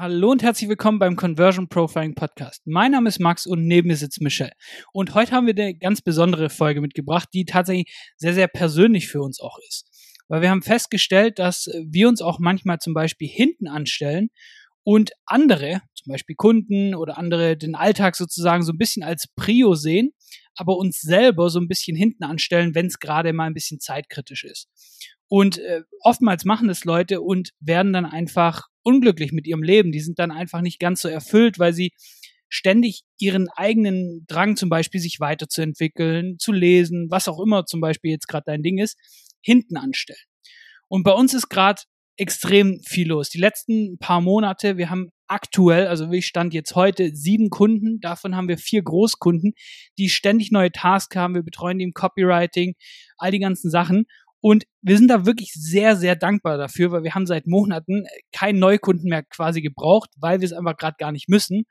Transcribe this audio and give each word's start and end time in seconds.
Hallo 0.00 0.30
und 0.30 0.44
herzlich 0.44 0.70
willkommen 0.70 1.00
beim 1.00 1.16
Conversion 1.16 1.68
Profiling 1.68 2.14
Podcast. 2.14 2.62
Mein 2.66 2.92
Name 2.92 3.08
ist 3.08 3.18
Max 3.18 3.46
und 3.46 3.66
neben 3.66 3.88
mir 3.88 3.96
sitzt 3.96 4.20
Michelle. 4.20 4.52
Und 4.92 5.12
heute 5.14 5.32
haben 5.32 5.48
wir 5.48 5.54
eine 5.54 5.74
ganz 5.74 6.02
besondere 6.02 6.50
Folge 6.50 6.80
mitgebracht, 6.80 7.28
die 7.34 7.44
tatsächlich 7.44 7.92
sehr, 8.16 8.32
sehr 8.32 8.46
persönlich 8.46 9.08
für 9.08 9.20
uns 9.20 9.40
auch 9.40 9.58
ist. 9.66 9.90
Weil 10.28 10.40
wir 10.40 10.50
haben 10.50 10.62
festgestellt, 10.62 11.40
dass 11.40 11.68
wir 11.84 12.06
uns 12.08 12.22
auch 12.22 12.38
manchmal 12.38 12.78
zum 12.78 12.94
Beispiel 12.94 13.26
hinten 13.26 13.66
anstellen 13.66 14.28
und 14.84 15.10
andere, 15.26 15.80
zum 15.94 16.12
Beispiel 16.12 16.36
Kunden 16.36 16.94
oder 16.94 17.18
andere, 17.18 17.56
den 17.56 17.74
Alltag 17.74 18.14
sozusagen 18.14 18.62
so 18.62 18.70
ein 18.70 18.78
bisschen 18.78 19.02
als 19.02 19.26
Prio 19.34 19.74
sehen, 19.74 20.12
aber 20.54 20.76
uns 20.76 21.00
selber 21.00 21.50
so 21.50 21.58
ein 21.58 21.66
bisschen 21.66 21.96
hinten 21.96 22.22
anstellen, 22.22 22.76
wenn 22.76 22.86
es 22.86 23.00
gerade 23.00 23.32
mal 23.32 23.46
ein 23.46 23.54
bisschen 23.54 23.80
zeitkritisch 23.80 24.44
ist. 24.44 24.68
Und 25.26 25.58
äh, 25.58 25.82
oftmals 26.02 26.44
machen 26.44 26.68
das 26.68 26.84
Leute 26.84 27.20
und 27.20 27.50
werden 27.58 27.92
dann 27.92 28.06
einfach 28.06 28.68
unglücklich 28.88 29.32
mit 29.32 29.46
ihrem 29.46 29.62
Leben. 29.62 29.92
Die 29.92 30.00
sind 30.00 30.18
dann 30.18 30.30
einfach 30.30 30.62
nicht 30.62 30.80
ganz 30.80 31.02
so 31.02 31.08
erfüllt, 31.08 31.58
weil 31.58 31.74
sie 31.74 31.92
ständig 32.48 33.02
ihren 33.18 33.48
eigenen 33.50 34.24
Drang 34.26 34.56
zum 34.56 34.70
Beispiel 34.70 34.98
sich 34.98 35.20
weiterzuentwickeln, 35.20 36.38
zu 36.38 36.52
lesen, 36.52 37.08
was 37.10 37.28
auch 37.28 37.38
immer 37.38 37.66
zum 37.66 37.82
Beispiel 37.82 38.10
jetzt 38.10 38.28
gerade 38.28 38.44
dein 38.46 38.62
Ding 38.62 38.78
ist, 38.78 38.96
hinten 39.42 39.76
anstellen. 39.76 40.18
Und 40.88 41.02
bei 41.02 41.12
uns 41.12 41.34
ist 41.34 41.50
gerade 41.50 41.82
extrem 42.16 42.80
viel 42.86 43.08
los. 43.08 43.28
Die 43.28 43.38
letzten 43.38 43.98
paar 43.98 44.22
Monate, 44.22 44.78
wir 44.78 44.88
haben 44.88 45.10
aktuell, 45.26 45.86
also 45.86 46.10
wie 46.10 46.22
stand 46.22 46.54
jetzt 46.54 46.74
heute, 46.74 47.14
sieben 47.14 47.50
Kunden. 47.50 48.00
Davon 48.00 48.34
haben 48.34 48.48
wir 48.48 48.56
vier 48.56 48.82
Großkunden, 48.82 49.52
die 49.98 50.08
ständig 50.08 50.50
neue 50.50 50.72
Tasks 50.72 51.14
haben. 51.14 51.34
Wir 51.34 51.42
betreuen 51.42 51.78
die 51.78 51.84
im 51.84 51.92
Copywriting, 51.92 52.74
all 53.18 53.32
die 53.32 53.38
ganzen 53.38 53.70
Sachen. 53.70 54.06
Und 54.40 54.64
wir 54.82 54.96
sind 54.96 55.08
da 55.08 55.26
wirklich 55.26 55.52
sehr, 55.52 55.96
sehr 55.96 56.14
dankbar 56.14 56.58
dafür, 56.58 56.92
weil 56.92 57.02
wir 57.02 57.14
haben 57.14 57.26
seit 57.26 57.46
Monaten 57.46 58.06
keinen 58.32 58.58
Neukunden 58.58 59.08
mehr 59.08 59.24
quasi 59.24 59.62
gebraucht, 59.62 60.10
weil 60.16 60.40
wir 60.40 60.46
es 60.46 60.52
einfach 60.52 60.76
gerade 60.76 60.96
gar 60.98 61.12
nicht 61.12 61.28
müssen, 61.28 61.64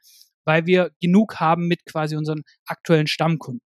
weil 0.46 0.66
wir 0.66 0.92
genug 1.02 1.40
haben 1.40 1.68
mit 1.68 1.86
quasi 1.86 2.16
unseren 2.16 2.44
aktuellen 2.66 3.08
Stammkunden. 3.08 3.62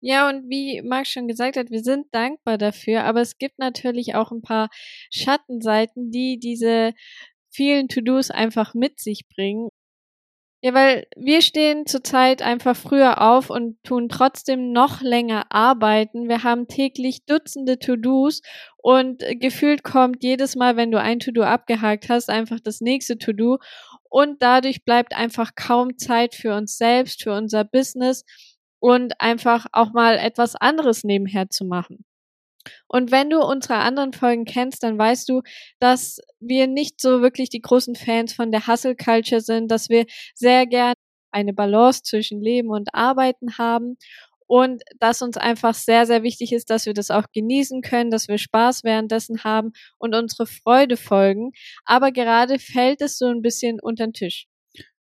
Ja, 0.00 0.28
und 0.28 0.48
wie 0.48 0.82
Marc 0.82 1.08
schon 1.08 1.26
gesagt 1.26 1.56
hat, 1.56 1.70
wir 1.70 1.82
sind 1.82 2.06
dankbar 2.12 2.58
dafür, 2.58 3.04
aber 3.04 3.22
es 3.22 3.38
gibt 3.38 3.58
natürlich 3.58 4.14
auch 4.14 4.30
ein 4.30 4.42
paar 4.42 4.68
Schattenseiten, 5.10 6.10
die 6.10 6.38
diese 6.38 6.92
vielen 7.50 7.88
To-Dos 7.88 8.30
einfach 8.30 8.74
mit 8.74 9.00
sich 9.00 9.26
bringen. 9.34 9.68
Ja, 10.66 10.74
weil 10.74 11.06
wir 11.14 11.42
stehen 11.42 11.86
zurzeit 11.86 12.42
einfach 12.42 12.74
früher 12.74 13.22
auf 13.22 13.50
und 13.50 13.80
tun 13.84 14.08
trotzdem 14.08 14.72
noch 14.72 15.00
länger 15.00 15.46
arbeiten. 15.50 16.28
Wir 16.28 16.42
haben 16.42 16.66
täglich 16.66 17.24
Dutzende 17.24 17.78
To-Dos 17.78 18.42
und 18.76 19.22
gefühlt 19.38 19.84
kommt 19.84 20.24
jedes 20.24 20.56
Mal, 20.56 20.76
wenn 20.76 20.90
du 20.90 21.00
ein 21.00 21.20
To-Do 21.20 21.44
abgehakt 21.44 22.08
hast, 22.08 22.28
einfach 22.30 22.58
das 22.58 22.80
nächste 22.80 23.16
To-Do 23.16 23.58
und 24.10 24.42
dadurch 24.42 24.84
bleibt 24.84 25.16
einfach 25.16 25.52
kaum 25.54 25.98
Zeit 25.98 26.34
für 26.34 26.56
uns 26.56 26.76
selbst, 26.76 27.22
für 27.22 27.32
unser 27.32 27.62
Business 27.62 28.24
und 28.80 29.20
einfach 29.20 29.66
auch 29.70 29.92
mal 29.92 30.16
etwas 30.18 30.56
anderes 30.56 31.04
nebenher 31.04 31.48
zu 31.48 31.64
machen. 31.64 32.04
Und 32.88 33.10
wenn 33.10 33.30
du 33.30 33.40
unsere 33.40 33.76
anderen 33.76 34.12
Folgen 34.12 34.44
kennst, 34.44 34.82
dann 34.82 34.98
weißt 34.98 35.28
du, 35.28 35.42
dass 35.80 36.20
wir 36.40 36.66
nicht 36.66 37.00
so 37.00 37.22
wirklich 37.22 37.48
die 37.50 37.60
großen 37.60 37.94
Fans 37.96 38.32
von 38.32 38.52
der 38.52 38.66
Hustle 38.66 38.96
Culture 38.96 39.40
sind, 39.40 39.70
dass 39.70 39.88
wir 39.88 40.06
sehr 40.34 40.66
gern 40.66 40.94
eine 41.30 41.52
Balance 41.52 42.02
zwischen 42.02 42.40
Leben 42.40 42.70
und 42.70 42.94
Arbeiten 42.94 43.58
haben 43.58 43.96
und 44.46 44.82
dass 45.00 45.22
uns 45.22 45.36
einfach 45.36 45.74
sehr, 45.74 46.06
sehr 46.06 46.22
wichtig 46.22 46.52
ist, 46.52 46.70
dass 46.70 46.86
wir 46.86 46.94
das 46.94 47.10
auch 47.10 47.26
genießen 47.32 47.82
können, 47.82 48.10
dass 48.10 48.28
wir 48.28 48.38
Spaß 48.38 48.84
währenddessen 48.84 49.44
haben 49.44 49.72
und 49.98 50.14
unsere 50.14 50.46
Freude 50.46 50.96
folgen. 50.96 51.52
Aber 51.84 52.12
gerade 52.12 52.58
fällt 52.58 53.00
es 53.02 53.18
so 53.18 53.26
ein 53.26 53.42
bisschen 53.42 53.80
unter 53.80 54.06
den 54.06 54.12
Tisch. 54.12 54.46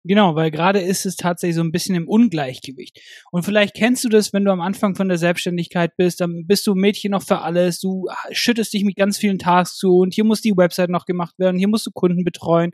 Genau, 0.04 0.34
weil 0.34 0.50
gerade 0.50 0.80
ist 0.80 1.04
es 1.04 1.16
tatsächlich 1.16 1.56
so 1.56 1.62
ein 1.62 1.72
bisschen 1.72 1.94
im 1.94 2.08
Ungleichgewicht. 2.08 2.98
Und 3.30 3.42
vielleicht 3.42 3.74
kennst 3.74 4.02
du 4.02 4.08
das, 4.08 4.32
wenn 4.32 4.46
du 4.46 4.50
am 4.50 4.62
Anfang 4.62 4.94
von 4.94 5.08
der 5.08 5.18
Selbstständigkeit 5.18 5.94
bist, 5.98 6.22
dann 6.22 6.46
bist 6.46 6.66
du 6.66 6.74
Mädchen 6.74 7.10
noch 7.10 7.22
für 7.22 7.40
alles, 7.40 7.80
du 7.80 8.08
schüttest 8.30 8.72
dich 8.72 8.84
mit 8.84 8.96
ganz 8.96 9.18
vielen 9.18 9.38
Tasks 9.38 9.76
zu 9.76 9.98
und 9.98 10.14
hier 10.14 10.24
muss 10.24 10.40
die 10.40 10.56
Website 10.56 10.88
noch 10.88 11.04
gemacht 11.04 11.38
werden, 11.38 11.58
hier 11.58 11.68
musst 11.68 11.86
du 11.86 11.90
Kunden 11.90 12.24
betreuen. 12.24 12.72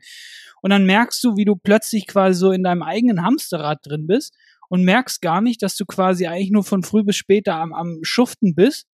Und 0.63 0.71
dann 0.71 0.87
merkst 0.87 1.23
du, 1.25 1.37
wie 1.37 1.45
du 1.45 1.57
plötzlich 1.57 2.07
quasi 2.07 2.39
so 2.39 2.53
in 2.53 2.63
deinem 2.63 2.83
eigenen 2.83 3.23
Hamsterrad 3.23 3.81
drin 3.85 4.07
bist 4.07 4.33
und 4.69 4.85
merkst 4.85 5.21
gar 5.21 5.41
nicht, 5.41 5.63
dass 5.63 5.77
du 5.77 5.85
quasi 5.85 6.29
eigentlich 6.29 6.51
nur 6.53 6.65
von 6.65 6.85
früh 6.85 7.03
bis 7.03 7.17
später 7.17 7.57
am, 7.57 7.73
am 7.73 7.99
Schuften 8.03 8.55
bist, 8.55 8.87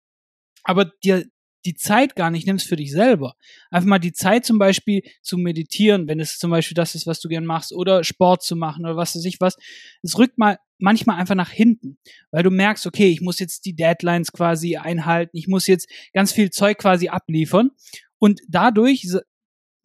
aber 0.62 0.84
dir 1.04 1.24
die 1.65 1.75
Zeit 1.75 2.16
gar 2.16 2.31
nicht 2.31 2.47
nimmst 2.47 2.66
für 2.66 2.76
dich 2.76 2.91
selber. 2.91 3.34
Einfach 3.71 3.88
mal 3.88 3.98
die 3.98 4.12
Zeit 4.12 4.47
zum 4.47 4.59
Beispiel 4.59 5.03
zu 5.22 5.37
meditieren, 5.37 6.09
wenn 6.09 6.21
es 6.21 6.38
zum 6.38 6.50
Beispiel 6.50 6.75
das 6.75 6.94
ist, 6.94 7.06
was 7.06 7.21
du 7.21 7.28
gern 7.28 7.44
machst, 7.44 7.72
oder 7.72 8.03
Sport 8.04 8.43
zu 8.43 8.56
machen 8.56 8.84
oder 8.84 8.97
was 8.97 9.15
weiß 9.15 9.25
ich 9.25 9.41
was. 9.41 9.56
Es 10.03 10.19
rückt 10.19 10.38
mal 10.38 10.59
manchmal 10.78 11.19
einfach 11.19 11.34
nach 11.34 11.50
hinten, 11.50 11.98
weil 12.31 12.43
du 12.43 12.50
merkst, 12.50 12.87
okay, 12.87 13.09
ich 13.09 13.21
muss 13.21 13.38
jetzt 13.38 13.66
die 13.66 13.75
Deadlines 13.75 14.32
quasi 14.32 14.76
einhalten, 14.76 15.37
ich 15.37 15.48
muss 15.48 15.66
jetzt 15.66 15.88
ganz 16.12 16.32
viel 16.32 16.50
Zeug 16.50 16.78
quasi 16.78 17.09
abliefern. 17.09 17.71
Und 18.19 18.41
dadurch 18.48 19.04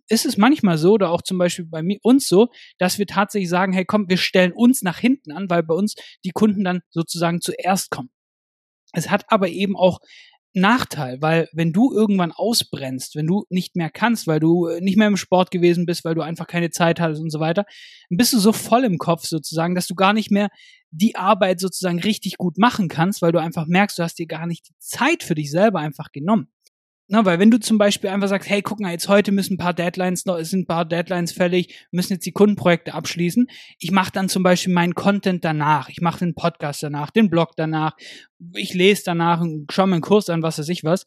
ist 0.08 0.26
es 0.26 0.38
manchmal 0.38 0.78
so, 0.78 0.94
oder 0.94 1.10
auch 1.10 1.22
zum 1.22 1.38
Beispiel 1.38 1.66
bei 1.66 1.82
mir, 1.82 1.98
uns 2.04 2.28
so, 2.28 2.50
dass 2.78 3.00
wir 3.00 3.08
tatsächlich 3.08 3.50
sagen, 3.50 3.74
hey 3.74 3.86
komm, 3.86 4.08
wir 4.08 4.18
stellen 4.18 4.54
uns 4.54 4.82
nach 4.82 5.00
hinten 5.00 5.32
an, 5.32 5.50
weil 5.50 5.64
bei 5.64 5.74
uns 5.74 5.96
die 6.24 6.32
Kunden 6.32 6.64
dann 6.64 6.82
sozusagen 6.90 7.42
zuerst 7.42 7.90
kommen. 7.90 8.10
Es 8.94 9.10
hat 9.10 9.26
aber 9.28 9.50
eben 9.50 9.76
auch 9.76 10.00
Nachteil, 10.56 11.22
weil 11.22 11.50
wenn 11.52 11.74
du 11.74 11.94
irgendwann 11.94 12.32
ausbrennst, 12.32 13.16
wenn 13.16 13.28
du 13.28 13.46
nicht 13.50 13.76
mehr 13.76 13.90
kannst, 13.90 14.26
weil 14.26 14.40
du 14.40 14.68
äh, 14.68 14.82
nicht 14.82 14.98
mehr 14.98 15.08
im 15.08 15.18
Sport 15.18 15.52
gewesen 15.52 15.86
bist, 15.86 16.06
weil 16.06 16.16
du 16.16 16.22
einfach 16.22 16.48
keine 16.48 16.70
Zeit 16.70 17.00
hattest 17.00 17.22
und 17.22 17.30
so 17.30 17.40
weiter, 17.40 17.66
dann 18.10 18.18
bist 18.18 18.34
du 18.34 18.40
so 18.40 18.54
voll 18.54 18.86
im 18.86 18.98
Kopf 18.98 19.26
sozusagen, 19.26 19.76
dass 19.76 19.88
du 19.88 19.96
gar 19.96 20.14
nicht 20.14 20.32
mehr 20.32 20.50
die 20.92 21.16
Arbeit 21.16 21.60
sozusagen 21.60 22.00
richtig 22.00 22.38
gut 22.38 22.58
machen 22.58 22.88
kannst, 22.88 23.22
weil 23.22 23.34
du 23.34 23.40
einfach 23.40 23.66
merkst, 23.68 24.00
du 24.00 24.04
hast 24.04 24.18
dir 24.18 24.28
gar 24.28 24.48
nicht 24.48 24.70
die 24.70 24.76
Zeit 24.80 25.24
für 25.24 25.36
dich 25.36 25.52
selber 25.52 25.80
einfach 25.80 26.12
genommen. 26.12 26.48
Na, 27.08 27.24
weil 27.24 27.38
wenn 27.38 27.52
du 27.52 27.60
zum 27.60 27.78
Beispiel 27.78 28.10
einfach 28.10 28.28
sagst, 28.28 28.50
hey, 28.50 28.64
guck 28.64 28.80
mal, 28.80 28.92
jetzt 28.92 29.08
heute 29.08 29.32
müssen 29.32 29.56
ein 29.56 29.58
paar 29.60 29.76
Deadlines 29.76 30.26
noch, 30.26 30.38
es 30.38 30.50
sind 30.50 30.62
ein 30.62 30.68
paar 30.68 30.86
Deadlines 30.86 31.34
fällig, 31.34 31.86
müssen 31.92 32.14
jetzt 32.14 32.26
die 32.26 32.32
Kundenprojekte 32.32 32.96
abschließen. 32.96 33.48
Ich 33.78 33.92
mache 33.92 34.12
dann 34.12 34.28
zum 34.28 34.42
Beispiel 34.42 34.74
meinen 34.74 34.96
Content 34.96 35.46
danach. 35.46 35.90
Ich 35.90 36.02
mache 36.02 36.20
den 36.20 36.34
Podcast 36.34 36.82
danach, 36.82 37.12
den 37.12 37.30
Blog 37.30 37.52
danach, 37.58 37.96
ich 38.56 38.74
lese 38.74 39.04
danach 39.06 39.40
und 39.42 39.72
schaue 39.72 39.88
mir 39.88 39.96
einen 39.96 40.02
Kurs 40.02 40.30
an, 40.30 40.42
was 40.42 40.58
weiß 40.58 40.70
ich 40.70 40.84
was. 40.84 41.06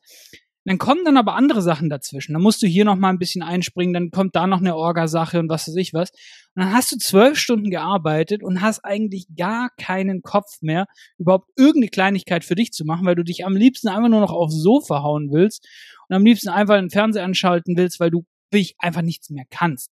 Dann 0.68 0.76
kommen 0.76 1.02
dann 1.02 1.16
aber 1.16 1.34
andere 1.34 1.62
Sachen 1.62 1.88
dazwischen. 1.88 2.34
Dann 2.34 2.42
musst 2.42 2.60
du 2.60 2.66
hier 2.66 2.84
noch 2.84 2.96
mal 2.96 3.08
ein 3.08 3.18
bisschen 3.18 3.42
einspringen, 3.42 3.94
dann 3.94 4.10
kommt 4.10 4.36
da 4.36 4.46
noch 4.46 4.58
eine 4.58 4.76
Orgasache 4.76 5.38
und 5.38 5.48
was 5.48 5.66
weiß 5.66 5.76
ich 5.76 5.94
was. 5.94 6.10
Und 6.54 6.62
dann 6.62 6.74
hast 6.74 6.92
du 6.92 6.98
zwölf 6.98 7.38
Stunden 7.38 7.70
gearbeitet 7.70 8.42
und 8.42 8.60
hast 8.60 8.84
eigentlich 8.84 9.28
gar 9.34 9.70
keinen 9.80 10.20
Kopf 10.20 10.60
mehr, 10.60 10.84
überhaupt 11.16 11.48
irgendeine 11.56 11.88
Kleinigkeit 11.88 12.44
für 12.44 12.54
dich 12.54 12.72
zu 12.72 12.84
machen, 12.84 13.06
weil 13.06 13.14
du 13.14 13.24
dich 13.24 13.46
am 13.46 13.56
liebsten 13.56 13.88
einfach 13.88 14.10
nur 14.10 14.20
noch 14.20 14.30
aufs 14.30 14.62
Sofa 14.62 15.02
hauen 15.02 15.32
willst 15.32 15.66
und 16.06 16.16
am 16.16 16.26
liebsten 16.26 16.50
einfach 16.50 16.76
den 16.76 16.90
Fernseher 16.90 17.24
anschalten 17.24 17.78
willst, 17.78 17.98
weil 17.98 18.10
du 18.10 18.26
wirklich 18.50 18.74
einfach 18.78 19.00
nichts 19.00 19.30
mehr 19.30 19.46
kannst. 19.48 19.90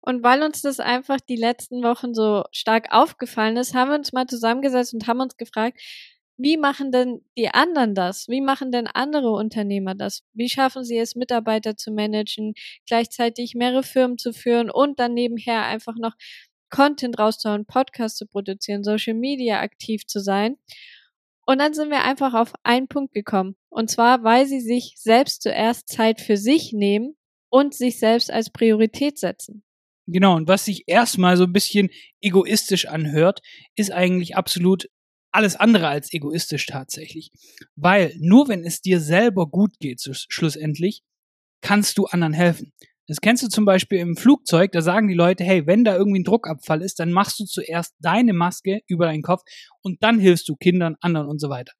Und 0.00 0.22
weil 0.22 0.42
uns 0.42 0.62
das 0.62 0.80
einfach 0.80 1.18
die 1.20 1.36
letzten 1.36 1.82
Wochen 1.82 2.14
so 2.14 2.44
stark 2.52 2.86
aufgefallen 2.90 3.58
ist, 3.58 3.74
haben 3.74 3.90
wir 3.90 3.98
uns 3.98 4.14
mal 4.14 4.26
zusammengesetzt 4.26 4.94
und 4.94 5.06
haben 5.06 5.20
uns 5.20 5.36
gefragt, 5.36 5.78
wie 6.36 6.56
machen 6.56 6.90
denn 6.90 7.20
die 7.36 7.48
anderen 7.48 7.94
das? 7.94 8.28
Wie 8.28 8.40
machen 8.40 8.72
denn 8.72 8.86
andere 8.86 9.30
Unternehmer 9.30 9.94
das? 9.94 10.22
Wie 10.32 10.48
schaffen 10.48 10.84
sie 10.84 10.98
es, 10.98 11.14
Mitarbeiter 11.14 11.76
zu 11.76 11.92
managen, 11.92 12.54
gleichzeitig 12.86 13.54
mehrere 13.54 13.82
Firmen 13.82 14.18
zu 14.18 14.32
führen 14.32 14.70
und 14.70 14.98
dann 14.98 15.14
nebenher 15.14 15.64
einfach 15.64 15.94
noch 15.96 16.14
Content 16.70 17.18
rauszuhauen, 17.18 17.66
Podcasts 17.66 18.18
zu 18.18 18.26
produzieren, 18.26 18.82
Social 18.82 19.14
Media 19.14 19.60
aktiv 19.60 20.06
zu 20.06 20.20
sein? 20.20 20.56
Und 21.46 21.58
dann 21.58 21.74
sind 21.74 21.90
wir 21.90 22.04
einfach 22.04 22.34
auf 22.34 22.52
einen 22.62 22.88
Punkt 22.88 23.12
gekommen. 23.12 23.54
Und 23.68 23.90
zwar, 23.90 24.24
weil 24.24 24.46
sie 24.46 24.60
sich 24.60 24.94
selbst 24.96 25.42
zuerst 25.42 25.88
Zeit 25.88 26.20
für 26.20 26.36
sich 26.36 26.72
nehmen 26.72 27.16
und 27.50 27.74
sich 27.74 27.98
selbst 27.98 28.32
als 28.32 28.50
Priorität 28.50 29.18
setzen. 29.18 29.62
Genau, 30.06 30.36
und 30.36 30.48
was 30.48 30.66
sich 30.66 30.84
erstmal 30.86 31.36
so 31.36 31.44
ein 31.44 31.52
bisschen 31.52 31.90
egoistisch 32.20 32.86
anhört, 32.86 33.40
ist 33.74 33.90
eigentlich 33.90 34.36
absolut 34.36 34.90
alles 35.34 35.56
andere 35.56 35.88
als 35.88 36.12
egoistisch 36.12 36.66
tatsächlich. 36.66 37.30
Weil 37.76 38.14
nur 38.18 38.48
wenn 38.48 38.64
es 38.64 38.80
dir 38.80 39.00
selber 39.00 39.46
gut 39.48 39.78
geht, 39.80 40.00
schlussendlich, 40.28 41.02
kannst 41.60 41.98
du 41.98 42.06
anderen 42.06 42.32
helfen. 42.32 42.72
Das 43.06 43.20
kennst 43.20 43.42
du 43.42 43.48
zum 43.48 43.66
Beispiel 43.66 43.98
im 43.98 44.16
Flugzeug, 44.16 44.72
da 44.72 44.80
sagen 44.80 45.08
die 45.08 45.14
Leute, 45.14 45.44
hey, 45.44 45.66
wenn 45.66 45.84
da 45.84 45.94
irgendwie 45.94 46.20
ein 46.20 46.24
Druckabfall 46.24 46.80
ist, 46.80 47.00
dann 47.00 47.12
machst 47.12 47.38
du 47.38 47.44
zuerst 47.44 47.94
deine 48.00 48.32
Maske 48.32 48.80
über 48.86 49.06
deinen 49.06 49.22
Kopf 49.22 49.42
und 49.82 50.02
dann 50.02 50.18
hilfst 50.18 50.48
du 50.48 50.56
Kindern, 50.56 50.96
anderen 51.00 51.28
und 51.28 51.38
so 51.38 51.50
weiter. 51.50 51.72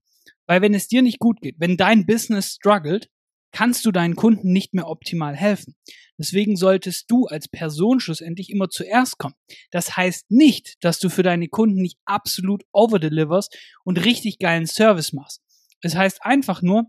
Weil 0.46 0.60
wenn 0.60 0.74
es 0.74 0.88
dir 0.88 1.00
nicht 1.00 1.18
gut 1.18 1.40
geht, 1.40 1.56
wenn 1.58 1.78
dein 1.78 2.04
Business 2.04 2.56
struggelt, 2.56 3.08
kannst 3.54 3.86
du 3.86 3.92
deinen 3.92 4.16
Kunden 4.16 4.52
nicht 4.52 4.74
mehr 4.74 4.88
optimal 4.88 5.36
helfen. 5.36 5.76
Deswegen 6.18 6.56
solltest 6.56 7.10
du 7.10 7.26
als 7.26 7.48
Person 7.48 8.00
schlussendlich 8.00 8.50
immer 8.50 8.68
zuerst 8.68 9.18
kommen. 9.18 9.36
Das 9.70 9.96
heißt 9.96 10.30
nicht, 10.30 10.76
dass 10.80 10.98
du 10.98 11.08
für 11.08 11.22
deine 11.22 11.48
Kunden 11.48 11.80
nicht 11.80 11.98
absolut 12.04 12.64
overdeliverst 12.72 13.56
und 13.84 14.04
richtig 14.04 14.38
geilen 14.40 14.66
Service 14.66 15.12
machst. 15.12 15.40
Es 15.82 15.94
heißt 15.94 16.24
einfach 16.24 16.62
nur, 16.62 16.86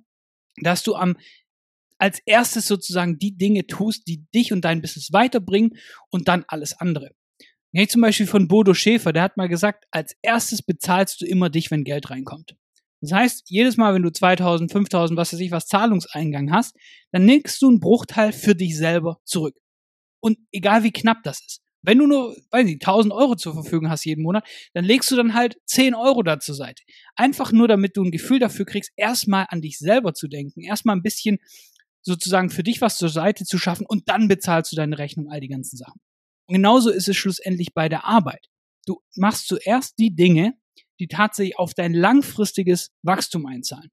dass 0.58 0.84
du 0.84 0.96
am 0.96 1.18
als 1.98 2.20
erstes 2.26 2.68
sozusagen 2.68 3.20
die 3.20 3.38
Dinge 3.38 3.68
tust, 3.68 4.08
die 4.08 4.26
dich 4.34 4.52
und 4.52 4.66
dein 4.66 4.82
Business 4.82 5.14
weiterbringen 5.14 5.78
und 6.10 6.28
dann 6.28 6.44
alles 6.48 6.74
andere. 6.74 7.12
Hey, 7.74 7.88
zum 7.88 8.02
Beispiel 8.02 8.28
von 8.28 8.48
Bodo 8.48 8.74
Schäfer, 8.74 9.14
der 9.14 9.24
hat 9.24 9.38
mal 9.38 9.48
gesagt, 9.48 9.86
als 9.92 10.16
erstes 10.22 10.62
bezahlst 10.62 11.22
du 11.22 11.26
immer 11.26 11.50
dich, 11.50 11.72
wenn 11.72 11.84
Geld 11.84 12.10
reinkommt. 12.10 12.56
Das 13.06 13.20
heißt, 13.20 13.44
jedes 13.50 13.78
Mal, 13.78 13.94
wenn 13.94 14.04
du 14.04 14.12
2000, 14.12 14.72
5000, 14.72 15.18
was 15.18 15.34
weiß 15.34 15.40
ich, 15.40 15.52
was 15.52 15.68
Zahlungseingang 15.68 16.52
hast, 16.52 16.76
dann 17.12 17.26
nimmst 17.26 17.62
du 17.62 17.70
einen 17.70 17.80
Bruchteil 17.80 18.32
für 18.32 18.56
dich 18.56 18.78
selber 18.78 19.20
zurück. 19.24 19.56
Und 20.22 20.38
egal 20.52 20.84
wie 20.84 20.92
knapp 20.92 21.24
das 21.24 21.40
ist. 21.46 21.62
Wenn 21.84 22.00
du 22.00 22.08
nur, 22.08 22.36
weiß 22.50 22.66
nicht, 22.66 22.82
1000 22.82 23.14
Euro 23.14 23.36
zur 23.36 23.54
Verfügung 23.54 23.90
hast 23.92 24.06
jeden 24.06 24.24
Monat, 24.24 24.44
dann 24.74 24.86
legst 24.86 25.12
du 25.12 25.16
dann 25.16 25.36
halt 25.36 25.58
10 25.68 25.94
Euro 25.94 26.24
da 26.24 26.40
zur 26.40 26.56
Seite. 26.56 26.82
Einfach 27.16 27.52
nur, 27.52 27.68
damit 27.68 27.96
du 27.96 28.04
ein 28.04 28.10
Gefühl 28.10 28.40
dafür 28.40 28.66
kriegst, 28.66 28.92
erstmal 28.96 29.46
an 29.50 29.62
dich 29.62 29.78
selber 29.78 30.16
zu 30.16 30.28
denken, 30.28 30.62
erstmal 30.62 30.96
ein 30.96 31.04
bisschen 31.04 31.38
sozusagen 32.02 32.50
für 32.50 32.64
dich 32.64 32.82
was 32.82 32.98
zur 32.98 33.10
Seite 33.10 33.46
zu 33.46 33.60
schaffen 33.60 33.86
und 33.86 34.10
dann 34.10 34.28
bezahlst 34.28 34.72
du 34.72 34.76
deine 34.76 34.98
Rechnung, 34.98 35.30
all 35.30 35.42
die 35.42 35.48
ganzen 35.48 35.78
Sachen. 35.78 36.00
Und 36.48 36.56
genauso 36.56 36.90
ist 36.90 37.08
es 37.08 37.18
schlussendlich 37.18 37.74
bei 37.76 37.88
der 37.88 38.06
Arbeit. 38.06 38.48
Du 38.88 39.02
machst 39.16 39.48
zuerst 39.48 39.98
die 40.00 40.16
Dinge, 40.16 40.54
die 41.00 41.08
tatsächlich 41.08 41.58
auf 41.58 41.74
dein 41.74 41.94
langfristiges 41.94 42.92
Wachstum 43.04 43.46
einzahlen. 43.46 43.90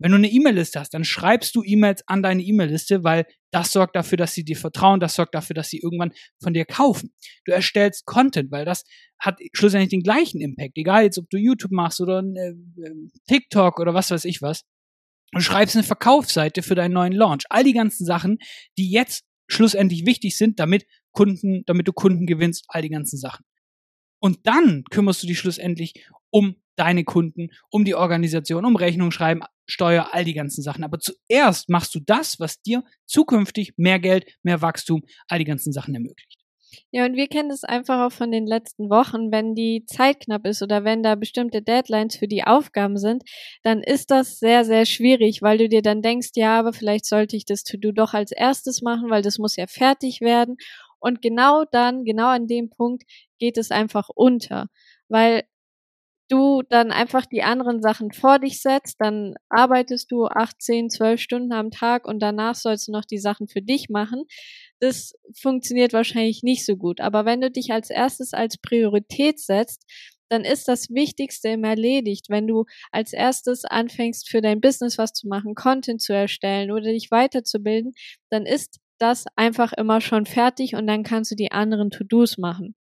Wenn 0.00 0.12
du 0.12 0.16
eine 0.16 0.30
E-Mail-Liste 0.30 0.78
hast, 0.78 0.94
dann 0.94 1.02
schreibst 1.02 1.56
du 1.56 1.64
E-Mails 1.64 2.06
an 2.06 2.22
deine 2.22 2.42
E-Mail-Liste, 2.42 3.02
weil 3.02 3.26
das 3.50 3.72
sorgt 3.72 3.96
dafür, 3.96 4.16
dass 4.16 4.32
sie 4.32 4.44
dir 4.44 4.56
vertrauen, 4.56 5.00
das 5.00 5.16
sorgt 5.16 5.34
dafür, 5.34 5.54
dass 5.54 5.70
sie 5.70 5.78
irgendwann 5.78 6.12
von 6.40 6.54
dir 6.54 6.64
kaufen. 6.64 7.12
Du 7.44 7.52
erstellst 7.52 8.06
Content, 8.06 8.52
weil 8.52 8.64
das 8.64 8.84
hat 9.18 9.40
schlussendlich 9.52 9.90
den 9.90 10.02
gleichen 10.02 10.40
Impact. 10.40 10.76
Egal 10.76 11.02
jetzt, 11.02 11.18
ob 11.18 11.28
du 11.30 11.36
YouTube 11.36 11.72
machst 11.72 12.00
oder 12.00 12.20
äh, 12.20 12.54
TikTok 13.26 13.80
oder 13.80 13.92
was 13.92 14.12
weiß 14.12 14.24
ich 14.24 14.40
was. 14.40 14.64
Du 15.32 15.40
schreibst 15.40 15.74
eine 15.74 15.84
Verkaufsseite 15.84 16.62
für 16.62 16.76
deinen 16.76 16.92
neuen 16.92 17.12
Launch. 17.12 17.44
All 17.50 17.64
die 17.64 17.72
ganzen 17.72 18.06
Sachen, 18.06 18.38
die 18.78 18.90
jetzt 18.90 19.24
schlussendlich 19.48 20.06
wichtig 20.06 20.36
sind, 20.36 20.60
damit 20.60 20.86
Kunden, 21.12 21.64
damit 21.66 21.88
du 21.88 21.92
Kunden 21.92 22.26
gewinnst, 22.26 22.66
all 22.68 22.82
die 22.82 22.88
ganzen 22.88 23.18
Sachen. 23.18 23.44
Und 24.20 24.46
dann 24.46 24.84
kümmerst 24.90 25.22
du 25.22 25.26
dich 25.26 25.38
schlussendlich 25.38 25.94
um 26.30 26.56
deine 26.76 27.04
Kunden, 27.04 27.50
um 27.70 27.84
die 27.84 27.94
Organisation, 27.94 28.64
um 28.64 28.76
Rechnung 28.76 29.10
schreiben, 29.10 29.42
Steuer, 29.66 30.10
all 30.12 30.24
die 30.24 30.34
ganzen 30.34 30.62
Sachen. 30.62 30.84
Aber 30.84 30.98
zuerst 30.98 31.68
machst 31.68 31.94
du 31.94 32.00
das, 32.00 32.40
was 32.40 32.62
dir 32.62 32.84
zukünftig 33.06 33.74
mehr 33.76 33.98
Geld, 33.98 34.26
mehr 34.42 34.62
Wachstum, 34.62 35.02
all 35.28 35.38
die 35.38 35.44
ganzen 35.44 35.72
Sachen 35.72 35.94
ermöglicht. 35.94 36.38
Ja, 36.90 37.04
und 37.06 37.16
wir 37.16 37.28
kennen 37.28 37.50
es 37.50 37.64
einfach 37.64 38.06
auch 38.06 38.12
von 38.12 38.30
den 38.30 38.46
letzten 38.46 38.90
Wochen, 38.90 39.32
wenn 39.32 39.54
die 39.54 39.84
Zeit 39.86 40.20
knapp 40.20 40.46
ist 40.46 40.62
oder 40.62 40.84
wenn 40.84 41.02
da 41.02 41.14
bestimmte 41.14 41.62
Deadlines 41.62 42.16
für 42.16 42.28
die 42.28 42.44
Aufgaben 42.44 42.98
sind, 42.98 43.24
dann 43.62 43.82
ist 43.82 44.10
das 44.10 44.38
sehr, 44.38 44.64
sehr 44.64 44.84
schwierig, 44.84 45.42
weil 45.42 45.58
du 45.58 45.68
dir 45.68 45.82
dann 45.82 46.02
denkst, 46.02 46.30
ja, 46.34 46.58
aber 46.58 46.72
vielleicht 46.72 47.06
sollte 47.06 47.36
ich 47.36 47.44
das 47.44 47.62
To-Do 47.62 47.92
doch 47.92 48.14
als 48.14 48.32
erstes 48.32 48.82
machen, 48.82 49.10
weil 49.10 49.22
das 49.22 49.38
muss 49.38 49.56
ja 49.56 49.66
fertig 49.66 50.20
werden. 50.20 50.56
Und 51.00 51.22
genau 51.22 51.64
dann, 51.70 52.04
genau 52.04 52.28
an 52.28 52.46
dem 52.46 52.70
Punkt 52.70 53.04
geht 53.38 53.58
es 53.58 53.70
einfach 53.70 54.08
unter, 54.14 54.68
weil 55.08 55.44
du 56.28 56.62
dann 56.68 56.92
einfach 56.92 57.26
die 57.26 57.42
anderen 57.42 57.80
Sachen 57.82 58.12
vor 58.12 58.38
dich 58.38 58.60
setzt, 58.60 58.96
dann 59.00 59.34
arbeitest 59.48 60.10
du 60.10 60.26
18, 60.26 60.90
12 60.90 61.20
Stunden 61.20 61.52
am 61.52 61.70
Tag 61.70 62.06
und 62.06 62.20
danach 62.20 62.54
sollst 62.54 62.88
du 62.88 62.92
noch 62.92 63.04
die 63.04 63.18
Sachen 63.18 63.48
für 63.48 63.62
dich 63.62 63.88
machen. 63.88 64.24
Das 64.80 65.14
funktioniert 65.40 65.92
wahrscheinlich 65.92 66.42
nicht 66.42 66.66
so 66.66 66.76
gut. 66.76 67.00
Aber 67.00 67.24
wenn 67.24 67.40
du 67.40 67.50
dich 67.50 67.72
als 67.72 67.90
erstes 67.90 68.34
als 68.34 68.58
Priorität 68.58 69.40
setzt, 69.40 69.84
dann 70.28 70.44
ist 70.44 70.68
das 70.68 70.90
Wichtigste 70.90 71.48
immer 71.48 71.68
erledigt. 71.68 72.26
Wenn 72.28 72.46
du 72.46 72.64
als 72.92 73.14
erstes 73.14 73.64
anfängst, 73.64 74.28
für 74.28 74.42
dein 74.42 74.60
Business 74.60 74.98
was 74.98 75.12
zu 75.14 75.26
machen, 75.26 75.54
Content 75.54 76.02
zu 76.02 76.12
erstellen 76.12 76.70
oder 76.70 76.82
dich 76.82 77.10
weiterzubilden, 77.10 77.94
dann 78.30 78.44
ist 78.44 78.78
das 78.98 79.24
einfach 79.36 79.72
immer 79.72 80.00
schon 80.00 80.26
fertig 80.26 80.74
und 80.74 80.86
dann 80.86 81.02
kannst 81.02 81.30
du 81.30 81.34
die 81.34 81.52
anderen 81.52 81.90
To-Dos 81.90 82.38
machen. 82.38 82.74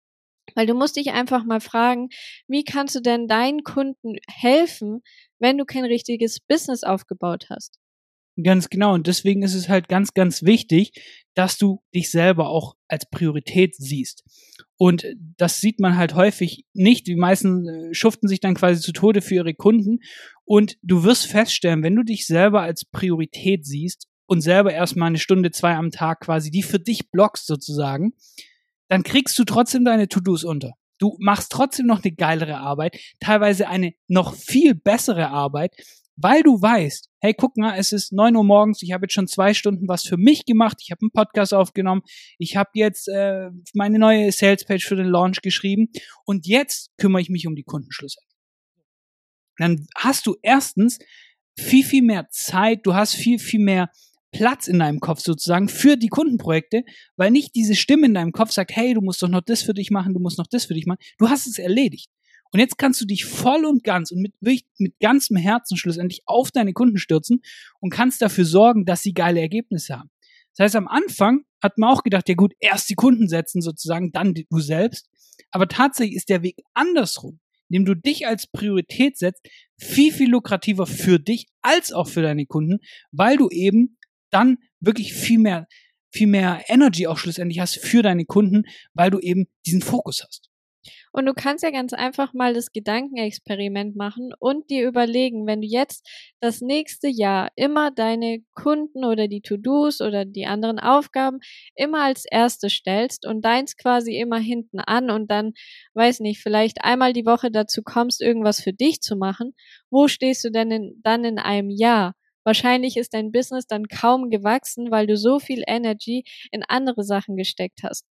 Weil 0.53 0.67
du 0.67 0.73
musst 0.73 0.95
dich 0.95 1.11
einfach 1.11 1.43
mal 1.43 1.59
fragen, 1.59 2.09
wie 2.47 2.63
kannst 2.63 2.95
du 2.95 2.99
denn 3.01 3.27
deinen 3.27 3.63
Kunden 3.63 4.15
helfen, 4.27 5.01
wenn 5.39 5.57
du 5.57 5.65
kein 5.65 5.85
richtiges 5.85 6.39
Business 6.39 6.83
aufgebaut 6.83 7.47
hast? 7.49 7.79
Ganz 8.41 8.69
genau. 8.69 8.93
Und 8.93 9.07
deswegen 9.07 9.43
ist 9.43 9.55
es 9.55 9.69
halt 9.69 9.87
ganz, 9.87 10.13
ganz 10.13 10.43
wichtig, 10.43 10.91
dass 11.35 11.57
du 11.57 11.81
dich 11.93 12.11
selber 12.11 12.49
auch 12.49 12.75
als 12.87 13.09
Priorität 13.09 13.75
siehst. 13.75 14.23
Und 14.77 15.05
das 15.37 15.61
sieht 15.61 15.79
man 15.79 15.95
halt 15.95 16.15
häufig 16.15 16.65
nicht. 16.73 17.07
Die 17.07 17.15
meisten 17.15 17.67
äh, 17.67 17.93
schuften 17.93 18.27
sich 18.27 18.41
dann 18.41 18.55
quasi 18.55 18.81
zu 18.81 18.91
Tode 18.91 19.21
für 19.21 19.35
ihre 19.35 19.53
Kunden. 19.53 19.99
Und 20.43 20.77
du 20.81 21.03
wirst 21.03 21.27
feststellen, 21.27 21.81
wenn 21.81 21.95
du 21.95 22.03
dich 22.03 22.27
selber 22.27 22.61
als 22.61 22.83
Priorität 22.83 23.65
siehst 23.65 24.09
und 24.27 24.41
selber 24.41 24.73
erstmal 24.73 25.07
eine 25.07 25.19
Stunde, 25.19 25.51
zwei 25.51 25.75
am 25.75 25.91
Tag 25.91 26.21
quasi, 26.21 26.51
die 26.51 26.63
für 26.63 26.79
dich 26.79 27.11
blockst 27.11 27.47
sozusagen, 27.47 28.13
dann 28.87 29.03
kriegst 29.03 29.37
du 29.37 29.43
trotzdem 29.43 29.85
deine 29.85 30.07
To-Dos 30.07 30.43
unter. 30.43 30.73
Du 30.97 31.17
machst 31.19 31.51
trotzdem 31.51 31.87
noch 31.87 32.03
eine 32.03 32.13
geilere 32.13 32.57
Arbeit, 32.57 32.97
teilweise 33.19 33.67
eine 33.67 33.93
noch 34.07 34.33
viel 34.33 34.75
bessere 34.75 35.29
Arbeit, 35.29 35.75
weil 36.15 36.43
du 36.43 36.61
weißt, 36.61 37.09
hey, 37.19 37.33
guck 37.33 37.57
mal, 37.57 37.77
es 37.77 37.91
ist 37.91 38.13
neun 38.13 38.35
Uhr 38.37 38.43
morgens, 38.45 38.81
ich 38.81 38.93
habe 38.93 39.03
jetzt 39.03 39.13
schon 39.13 39.27
zwei 39.27 39.53
Stunden 39.53 39.87
was 39.87 40.03
für 40.03 40.17
mich 40.17 40.45
gemacht, 40.45 40.77
ich 40.81 40.91
habe 40.91 41.01
einen 41.01 41.11
Podcast 41.11 41.53
aufgenommen, 41.53 42.03
ich 42.37 42.55
habe 42.55 42.69
jetzt 42.75 43.09
äh, 43.09 43.49
meine 43.73 43.99
neue 43.99 44.31
Salespage 44.31 44.85
für 44.85 44.95
den 44.95 45.07
Launch 45.07 45.41
geschrieben 45.41 45.89
und 46.23 46.47
jetzt 46.47 46.91
kümmere 46.97 47.21
ich 47.21 47.29
mich 47.29 47.47
um 47.47 47.55
die 47.55 47.63
Kundenschlüssel. 47.63 48.23
Dann 49.57 49.87
hast 49.97 50.25
du 50.25 50.35
erstens 50.41 50.99
viel, 51.57 51.83
viel 51.83 52.03
mehr 52.03 52.27
Zeit, 52.29 52.85
du 52.85 52.93
hast 52.93 53.15
viel, 53.15 53.39
viel 53.39 53.61
mehr 53.61 53.89
Platz 54.35 54.67
in 54.67 54.79
deinem 54.79 54.99
Kopf 54.99 55.21
sozusagen 55.21 55.69
für 55.69 55.95
die 55.95 56.09
Kundenprojekte, 56.09 56.83
weil 57.15 57.31
nicht 57.31 57.55
diese 57.55 57.73
Stimme 57.73 58.07
in 58.07 58.13
deinem 58.13 58.33
Kopf 58.33 58.51
sagt, 58.51 58.75
hey, 58.75 58.93
du 58.93 59.01
musst 59.01 59.21
doch 59.23 59.29
noch 59.29 59.41
das 59.41 59.61
für 59.61 59.73
dich 59.73 59.91
machen, 59.91 60.13
du 60.13 60.19
musst 60.19 60.37
noch 60.37 60.47
das 60.47 60.65
für 60.65 60.73
dich 60.73 60.85
machen. 60.85 60.99
Du 61.17 61.29
hast 61.29 61.47
es 61.47 61.57
erledigt. 61.57 62.09
Und 62.51 62.59
jetzt 62.59 62.77
kannst 62.77 62.99
du 62.99 63.05
dich 63.05 63.23
voll 63.23 63.63
und 63.63 63.83
ganz 63.85 64.11
und 64.11 64.21
mit, 64.21 64.33
mit 64.77 64.99
ganzem 64.99 65.37
Herzen 65.37 65.77
schlussendlich 65.77 66.21
auf 66.25 66.51
deine 66.51 66.73
Kunden 66.73 66.97
stürzen 66.97 67.41
und 67.79 67.91
kannst 67.91 68.21
dafür 68.21 68.43
sorgen, 68.45 68.85
dass 68.85 69.03
sie 69.03 69.13
geile 69.13 69.39
Ergebnisse 69.39 69.97
haben. 69.97 70.09
Das 70.55 70.65
heißt, 70.65 70.75
am 70.75 70.87
Anfang 70.87 71.45
hat 71.61 71.77
man 71.77 71.89
auch 71.89 72.03
gedacht, 72.03 72.27
ja 72.27 72.35
gut, 72.35 72.53
erst 72.59 72.89
die 72.89 72.95
Kunden 72.95 73.29
setzen 73.29 73.61
sozusagen, 73.61 74.11
dann 74.11 74.33
du 74.33 74.59
selbst. 74.59 75.09
Aber 75.51 75.67
tatsächlich 75.67 76.15
ist 76.15 76.29
der 76.29 76.43
Weg 76.43 76.61
andersrum, 76.73 77.39
indem 77.69 77.85
du 77.85 77.95
dich 77.95 78.27
als 78.27 78.47
Priorität 78.47 79.17
setzt, 79.17 79.47
viel, 79.77 80.11
viel 80.11 80.29
lukrativer 80.29 80.85
für 80.85 81.19
dich 81.19 81.47
als 81.61 81.91
auch 81.91 82.07
für 82.07 82.21
deine 82.21 82.45
Kunden, 82.45 82.79
weil 83.11 83.37
du 83.37 83.49
eben 83.49 83.94
dann 84.35 84.57
wirklich 84.79 85.13
viel 85.13 85.39
mehr, 85.39 85.67
viel 86.11 86.27
mehr 86.27 86.63
Energy 86.67 87.07
auch 87.07 87.17
schlussendlich 87.17 87.59
hast 87.59 87.77
für 87.77 88.01
deine 88.01 88.25
Kunden, 88.25 88.63
weil 88.93 89.09
du 89.09 89.19
eben 89.19 89.47
diesen 89.65 89.81
Fokus 89.81 90.23
hast. 90.25 90.49
Und 91.11 91.25
du 91.27 91.33
kannst 91.33 91.63
ja 91.63 91.71
ganz 91.71 91.93
einfach 91.93 92.33
mal 92.33 92.53
das 92.53 92.73
Gedankenexperiment 92.73 93.95
machen 93.95 94.31
und 94.37 94.69
dir 94.69 94.85
überlegen, 94.85 95.47
wenn 95.47 95.61
du 95.61 95.67
jetzt 95.67 96.05
das 96.41 96.59
nächste 96.59 97.07
Jahr 97.07 97.51
immer 97.55 97.89
deine 97.89 98.39
Kunden 98.53 99.05
oder 99.05 99.29
die 99.29 99.39
To-Dos 99.39 100.01
oder 100.01 100.25
die 100.25 100.45
anderen 100.45 100.77
Aufgaben 100.77 101.39
immer 101.73 102.03
als 102.03 102.25
erste 102.29 102.69
stellst 102.69 103.25
und 103.25 103.45
deins 103.45 103.77
quasi 103.77 104.17
immer 104.17 104.39
hinten 104.39 104.79
an 104.79 105.09
und 105.09 105.31
dann, 105.31 105.53
weiß 105.93 106.19
nicht, 106.19 106.41
vielleicht 106.41 106.83
einmal 106.83 107.13
die 107.13 107.25
Woche 107.25 107.49
dazu 107.49 107.81
kommst, 107.81 108.21
irgendwas 108.21 108.59
für 108.59 108.73
dich 108.73 108.99
zu 108.99 109.15
machen, 109.15 109.55
wo 109.89 110.09
stehst 110.09 110.43
du 110.43 110.51
denn 110.51 110.69
in, 110.69 111.01
dann 111.01 111.23
in 111.23 111.39
einem 111.39 111.69
Jahr? 111.69 112.13
Wahrscheinlich 112.45 112.95
ist 112.95 113.13
dein 113.13 113.31
Business 113.31 113.67
dann 113.67 113.87
kaum 113.87 114.29
gewachsen, 114.29 114.91
weil 114.91 115.07
du 115.07 115.17
so 115.17 115.39
viel 115.39 115.63
Energy 115.67 116.23
in 116.51 116.63
andere 116.63 117.03
Sachen 117.03 117.35
gesteckt 117.35 117.81
hast. 117.83 118.05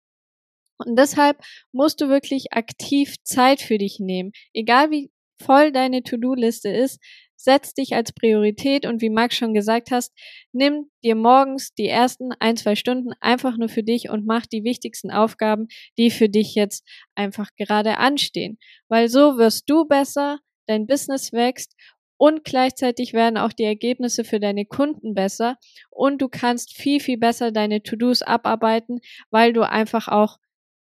Und 0.77 0.97
deshalb 0.99 1.37
musst 1.71 2.01
du 2.01 2.09
wirklich 2.09 2.53
aktiv 2.53 3.15
Zeit 3.23 3.61
für 3.61 3.77
dich 3.77 3.99
nehmen. 3.99 4.31
Egal 4.53 4.91
wie 4.91 5.09
voll 5.41 5.71
deine 5.71 6.03
To-Do-Liste 6.03 6.69
ist, 6.69 6.99
setz 7.37 7.73
dich 7.73 7.93
als 7.93 8.13
Priorität 8.13 8.85
und 8.85 9.01
wie 9.01 9.09
Max 9.09 9.35
schon 9.35 9.53
gesagt 9.53 9.91
hast, 9.91 10.13
nimm 10.51 10.89
dir 11.03 11.15
morgens 11.15 11.73
die 11.73 11.87
ersten 11.87 12.31
ein, 12.39 12.57
zwei 12.57 12.75
Stunden 12.75 13.11
einfach 13.19 13.57
nur 13.57 13.69
für 13.69 13.83
dich 13.83 14.09
und 14.09 14.25
mach 14.25 14.45
die 14.45 14.63
wichtigsten 14.63 15.11
Aufgaben, 15.11 15.67
die 15.97 16.11
für 16.11 16.29
dich 16.29 16.55
jetzt 16.55 16.85
einfach 17.13 17.49
gerade 17.57 17.97
anstehen. 17.97 18.57
Weil 18.89 19.09
so 19.09 19.37
wirst 19.37 19.69
du 19.69 19.85
besser, 19.85 20.39
dein 20.67 20.87
Business 20.87 21.31
wächst 21.33 21.75
und 22.17 22.43
gleichzeitig 22.43 23.13
werden 23.13 23.37
auch 23.37 23.53
die 23.53 23.63
Ergebnisse 23.63 24.23
für 24.23 24.39
deine 24.39 24.65
Kunden 24.65 25.13
besser 25.13 25.57
und 25.89 26.21
du 26.21 26.29
kannst 26.29 26.73
viel, 26.73 26.99
viel 26.99 27.17
besser 27.17 27.51
deine 27.51 27.83
To-Dos 27.83 28.21
abarbeiten, 28.21 28.99
weil 29.29 29.53
du 29.53 29.67
einfach 29.67 30.07
auch 30.07 30.37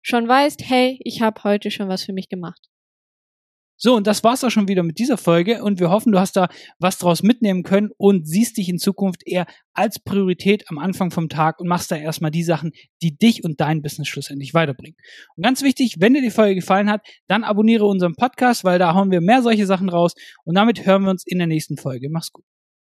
schon 0.01 0.27
weißt, 0.27 0.61
hey, 0.69 0.99
ich 1.03 1.21
habe 1.21 1.43
heute 1.43 1.71
schon 1.71 1.89
was 1.89 2.03
für 2.03 2.13
mich 2.13 2.29
gemacht. 2.29 2.69
So, 3.81 3.95
und 3.95 4.07
das 4.07 4.25
war's 4.25 4.43
auch 4.43 4.49
schon 4.49 4.67
wieder 4.67 4.83
mit 4.83 4.99
dieser 4.99 5.17
Folge 5.17 5.63
und 5.63 5.79
wir 5.79 5.89
hoffen, 5.89 6.11
du 6.11 6.19
hast 6.19 6.35
da 6.35 6.49
was 6.79 6.97
draus 6.97 7.23
mitnehmen 7.23 7.63
können 7.63 7.91
und 7.95 8.27
siehst 8.27 8.57
dich 8.57 8.67
in 8.67 8.77
Zukunft 8.77 9.21
eher 9.25 9.45
als 9.73 9.99
Priorität 9.99 10.65
am 10.67 10.77
Anfang 10.77 11.11
vom 11.11 11.29
Tag 11.29 11.61
und 11.61 11.69
machst 11.69 11.89
da 11.89 11.95
erstmal 11.95 12.29
die 12.29 12.43
Sachen, 12.43 12.73
die 13.01 13.17
dich 13.17 13.45
und 13.45 13.61
dein 13.61 13.81
Business 13.81 14.09
schlussendlich 14.09 14.53
weiterbringen. 14.53 14.97
Und 15.37 15.43
ganz 15.43 15.63
wichtig, 15.63 15.95
wenn 15.99 16.13
dir 16.13 16.21
die 16.21 16.29
Folge 16.29 16.55
gefallen 16.55 16.91
hat, 16.91 17.07
dann 17.27 17.45
abonniere 17.45 17.85
unseren 17.85 18.15
Podcast, 18.15 18.65
weil 18.65 18.79
da 18.79 18.93
hauen 18.93 19.11
wir 19.11 19.21
mehr 19.21 19.41
solche 19.41 19.65
Sachen 19.65 19.87
raus 19.87 20.13
und 20.43 20.55
damit 20.55 20.85
hören 20.85 21.03
wir 21.03 21.11
uns 21.11 21.23
in 21.25 21.37
der 21.37 21.47
nächsten 21.47 21.77
Folge. 21.77 22.09
Mach's 22.09 22.33
gut. 22.33 22.43